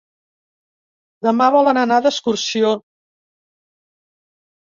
[1.27, 2.71] Demà volen anar d'excursió.